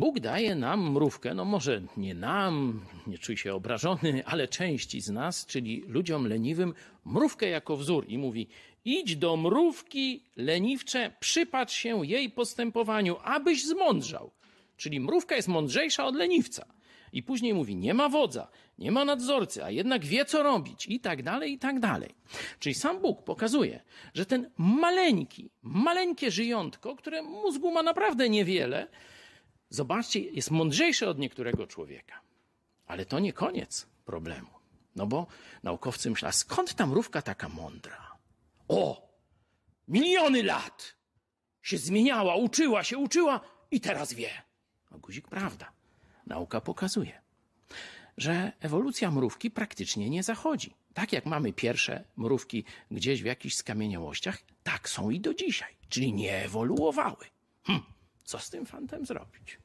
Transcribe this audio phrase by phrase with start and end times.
[0.00, 5.10] Bóg daje nam mrówkę, no może nie nam, nie czuj się obrażony, ale części z
[5.10, 8.48] nas, czyli ludziom leniwym, mrówkę jako wzór i mówi:
[8.84, 14.30] idź do mrówki leniwcze, przypatrz się jej postępowaniu, abyś zmądrzał.
[14.76, 16.66] Czyli mrówka jest mądrzejsza od leniwca.
[17.12, 18.48] I później mówi, nie ma wodza,
[18.78, 22.14] nie ma nadzorcy, a jednak wie, co robić, i tak dalej, i tak dalej.
[22.58, 23.80] Czyli sam Bóg pokazuje,
[24.14, 28.88] że ten maleńki, maleńkie żyjątko, które mózgu ma naprawdę niewiele,
[29.70, 32.20] zobaczcie, jest mądrzejsze od niektórego człowieka.
[32.86, 34.50] Ale to nie koniec problemu.
[34.96, 35.26] No bo
[35.62, 38.16] naukowcy myślą, skąd ta mrówka taka mądra?
[38.68, 39.10] O!
[39.88, 40.96] Miliony lat
[41.62, 44.30] się zmieniała, uczyła się, uczyła i teraz wie.
[44.90, 45.72] A guzik prawda.
[46.26, 47.22] Nauka pokazuje,
[48.16, 50.74] że ewolucja mrówki praktycznie nie zachodzi.
[50.94, 55.76] Tak jak mamy pierwsze mrówki gdzieś w jakichś skamieniałościach, tak są i do dzisiaj.
[55.88, 57.26] Czyli nie ewoluowały.
[57.66, 57.82] Hm,
[58.30, 59.58] co z tym fantem zrobić?